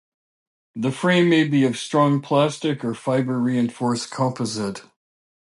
[0.75, 4.81] The frame may be of strong plastic or fibre reinforced composite.